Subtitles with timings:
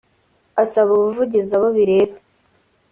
[0.63, 2.15] asaba ubuvugizi abo bireba